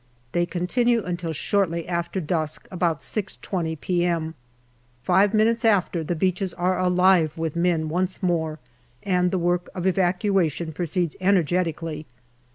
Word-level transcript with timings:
They 0.31 0.47
continue 0.47 1.03
until 1.03 1.31
shortly 1.31 1.87
after 1.87 2.19
dusk 2.19 2.67
about 2.71 3.01
6.20 3.01 3.79
p.m. 3.81 4.33
Five 5.03 5.31
minutes 5.31 5.63
after, 5.63 6.03
the 6.03 6.15
beaches 6.15 6.55
are 6.55 6.79
alive 6.79 7.37
with 7.37 7.55
men 7.55 7.87
once 7.87 8.23
more, 8.23 8.57
and 9.03 9.29
the 9.29 9.37
work 9.37 9.69
of 9.75 9.85
evacuation 9.85 10.73
proceeds 10.73 11.15
energetically. 11.21 12.07